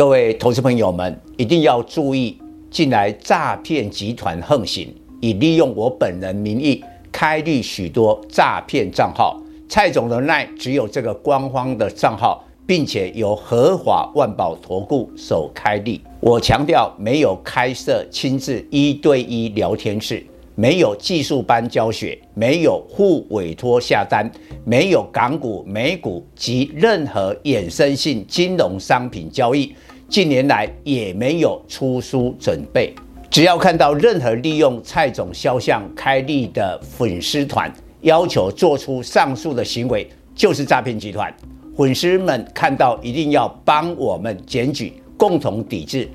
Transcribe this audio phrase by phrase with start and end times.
[0.00, 2.38] 各位投资朋友们一定要注意，
[2.70, 4.88] 近来诈骗集团横行，
[5.20, 9.38] 以利用我本人名义开立许多诈骗账号。
[9.68, 16.00] 蔡总的 LINE 只有这个官方的账号，并且由合法万宝投顾所开立。
[16.20, 20.24] 我强调，没有开设亲自一对一聊天室。
[20.60, 24.30] 没有技术班教学，没有互委托下单，
[24.62, 29.74] 没有港股、美股及任何衍生性金融商品交易。
[30.06, 32.94] 近年来也没有出书准备。
[33.30, 37.72] 只要看到任何利用蔡总肖像开立的粉丝团，
[38.02, 41.34] 要求做出上述的行为，就是诈骗集团。
[41.74, 46.06] 粉丝们看到一定要帮我们检举，共同抵制。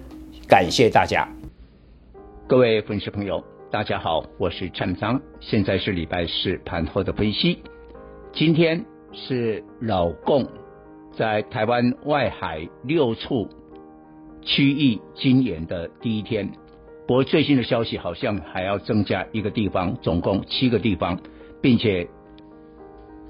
[0.48, 1.28] 感谢大家，
[2.46, 3.44] 各位粉丝朋友。
[3.72, 7.64] 大家好，我是蔡明彰，现在是礼拜四盘后的分析。
[8.32, 10.48] 今天是老共
[11.18, 13.50] 在台湾外海六处
[14.42, 16.48] 区域军演的第一天，
[17.08, 21.20] 不过最新的消息好像还要增加一个地方，总共七个地方，
[21.62, 22.08] 并且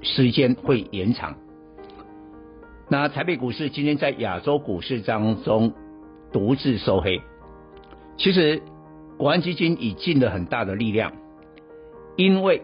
[0.02, 1.34] 时间会延长。
[2.88, 5.72] 那台北股市今天在亚洲股市当中
[6.30, 7.22] 独自收黑，
[8.18, 8.62] 其实。
[9.18, 11.12] 国安基金已尽了很大的力量，
[12.16, 12.62] 因为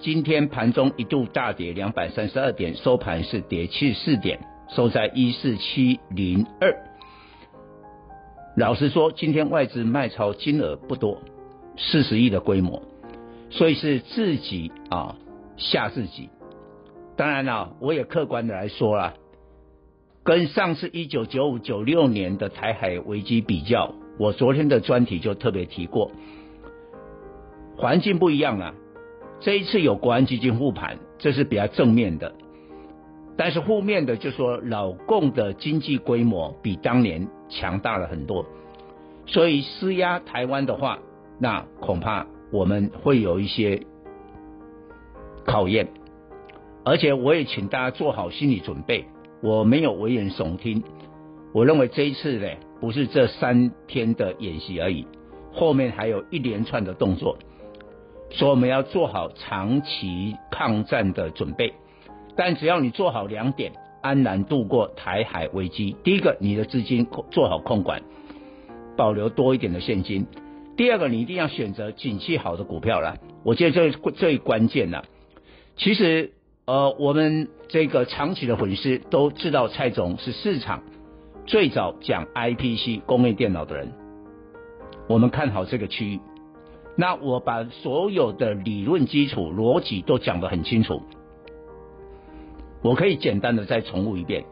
[0.00, 6.76] 今天盘中一度大跌两百三十二点，收盘是跌七十四点，收在一四七零二。
[8.56, 11.22] 老实说，今天外资卖超金额不多，
[11.76, 12.82] 四十亿的规模，
[13.50, 15.14] 所以是自己啊
[15.56, 16.28] 吓自己。
[17.16, 19.14] 当然了，我也客观的来说啦，
[20.24, 23.94] 跟上次一九九五九六年的台海危机比较。
[24.18, 26.10] 我昨天的专题就特别提过，
[27.76, 28.74] 环境不一样了。
[29.38, 32.34] 这一次有国安基金护盘，这是比较正面的。
[33.36, 38.44] 但是负面的就说老共的经济规模比当年强大了很多，
[39.26, 40.98] 所以施压台湾的话，
[41.38, 43.80] 那恐怕我们会有一些
[45.46, 45.86] 考验。
[46.84, 49.04] 而且我也请大家做好心理准备，
[49.40, 50.82] 我没有危言耸听。
[51.52, 52.48] 我认为这一次呢。
[52.80, 55.06] 不是这三天的演习而已，
[55.52, 57.36] 后面还有一连串的动作，
[58.30, 61.74] 所以我们要做好长期抗战的准备。
[62.36, 65.96] 但只要你做好两点，安然度过台海危机。
[66.04, 68.02] 第一个，你的资金做好控管，
[68.96, 70.22] 保留多一点的现金；
[70.76, 73.16] 第二个，你一定要选择景气好的股票了。
[73.42, 75.04] 我觉得这最关键了。
[75.76, 76.32] 其实，
[76.64, 80.84] 呃，我们这个长期的粉丝都知道蔡总是市场。
[81.48, 83.90] 最早讲 IPC 工业电脑的人，
[85.08, 86.20] 我们看好这个区域。
[86.94, 91.00] 那我把所有的理论基础、逻辑都讲得很清楚。
[92.82, 94.44] 我可以简单的再重复一遍：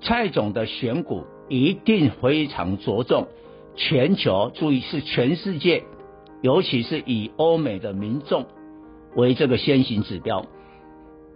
[0.00, 3.28] 蔡总的选股一定非常着重
[3.76, 5.84] 全球，注意是全世界，
[6.40, 8.46] 尤其是以欧美的民众
[9.14, 10.44] 为这个先行指标。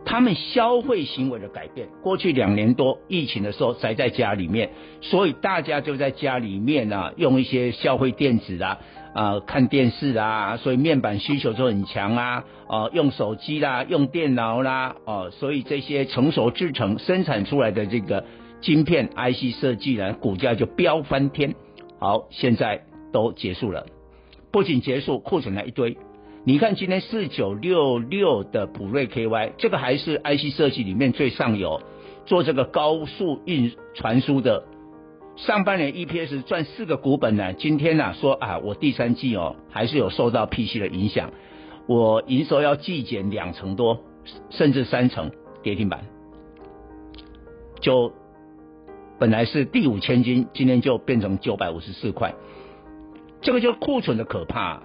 [0.06, 8.78] 他们消费行为的改变，过去两年多疫情的时候宅在家里面，所以大家就在家里面啊，用一些消费电子啊，
[9.12, 18.25] 啊、看电视啊，所以面板需求就很强啊，哦、用手机啦，用电脑啦，哦、所以这些成熟制程生产出来的这个
[18.61, 21.56] 晶片 IC 设计呢，股价就飙翻天。
[21.99, 23.87] 好，现在都结束了，
[24.53, 25.97] 不仅结束，库存了一堆。
[26.49, 31.81] 你看今天四九六六的普瑞 KY，这个还是 IC 设计里面最上游，
[32.25, 34.62] 做这个高速运传输的，
[35.35, 37.53] 上半年 EPS 赚四个股本呢。
[37.55, 41.33] 今天呢、啊、说啊，我第三季哦还是有受到 PC 的影响，
[41.89, 43.99] 我营收要季减两成多，
[44.51, 45.33] 甚至三成
[45.65, 46.05] 跌停板，
[47.81, 48.12] 就
[49.19, 52.37] 本来是第五千金，今天就变成九百五十四块，
[53.41, 54.81] 这个就库存的可怕。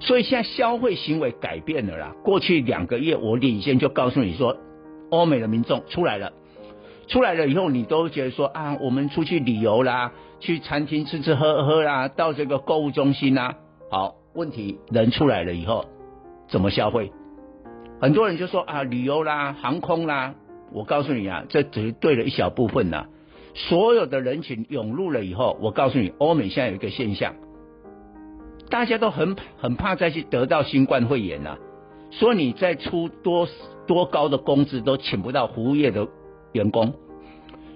[0.00, 2.14] 所以现在消费行为改变了啦。
[2.24, 4.56] 过去两个月，我领先就告诉你说，
[5.10, 6.32] 欧美的民众出来了，
[7.06, 13.56] 出来了以后，你都觉得说啊，我们出去旅游啦，去餐厅吃吃喝喝啦，到这个购物中心啦。
[13.90, 15.84] 好，问题人出来了以后，
[16.48, 17.12] 怎么消费？
[18.00, 20.34] 很多人就说啊，旅游啦，航空啦。
[20.72, 23.06] 我告诉你啊，这只是对了一小部分呐。
[23.54, 27.34] 所有的人群涌入了以后，我告诉你，欧美现在有一个现象。
[28.70, 31.58] 大家都很很怕再去得到新冠肺炎呐、啊，
[32.12, 33.48] 所以你再出多
[33.86, 36.06] 多高的工资都请不到服务业的
[36.52, 36.94] 员工，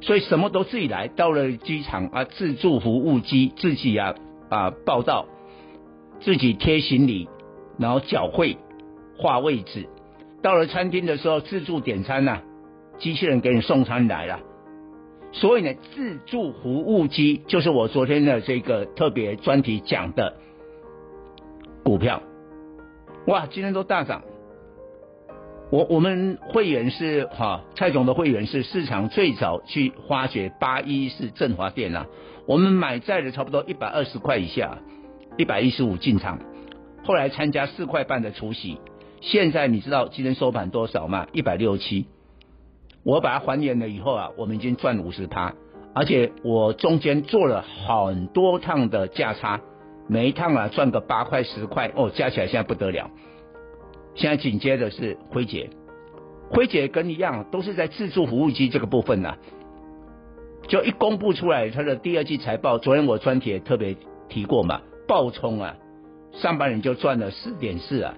[0.00, 4.14] 所以什么都自己来，到了机场啊，自助服务机自己啊
[4.48, 5.26] 啊报到，
[6.20, 7.28] 自己贴行李，
[7.78, 8.56] 然后缴费
[9.18, 9.88] 划位置，
[10.42, 12.40] 到了餐厅的时候自助点餐呐、
[12.98, 14.38] 机器人给你送餐来了，
[15.32, 20.36] 所以呢，自助服务机就是我昨天的这个特别专题讲的
[21.84, 22.22] 股票，
[23.26, 24.22] 哇，今天都大涨。
[25.70, 32.06] 我我们会员是哈、蔡总的会员是市场最早去发掘八一四振华电啊，
[32.46, 34.78] 我们买在了差不多一百二十块以下，
[35.36, 36.38] 一百一十五进场，
[37.04, 38.78] 后来参加四块半的除息，
[39.20, 41.26] 现在你知道今天收盘多少吗？
[41.32, 42.06] 一百六七。
[43.02, 45.52] 我把它还原了以后啊，我们已经赚五十趴，
[45.94, 49.60] 而且我中间做了很多趟的价差，
[50.06, 53.10] 每一趟啊赚个八块十块哦，加起来现在不得了。
[54.14, 55.70] 现在紧接着是辉姐，
[56.50, 59.38] 辉姐跟一样都是在自助服务机这个部分呐、啊，
[60.68, 63.96] 就一公布出来它的第二季财报，昨天我专题也特别
[64.28, 65.76] 提过嘛，爆冲啊，
[66.32, 68.14] 上半年就赚了四点四啊，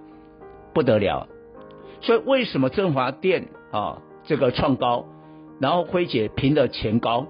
[0.75, 1.29] 不得了。
[2.03, 4.03] 所以为什么振华电啊？
[4.25, 5.07] 这个创高，
[5.61, 7.27] 然后辉姐平的前高，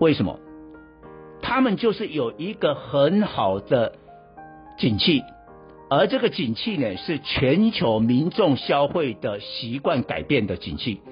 [0.00, 0.40] 为什么？
[1.46, 3.92] 他们就是有一个很好的
[4.78, 5.22] 景气，
[5.90, 11.02] 而这个景气呢，是全球民众消费的习惯改变的景气。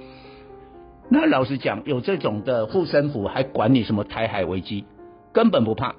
[1.11, 4.87] 那老实讲，有这种的护身符，还管你什么台海危机，
[5.35, 5.95] 根本不怕。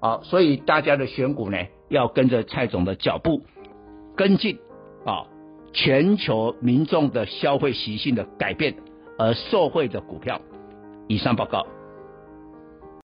[0.00, 1.56] 好，所以大家的选股呢，
[1.88, 3.42] 要跟着蔡总的脚步
[4.16, 4.58] 跟进
[5.06, 5.26] 啊。
[5.72, 8.74] 全球民众的消费习性的改变
[9.16, 10.40] 而受惠的股票。
[11.06, 11.64] 以上报告。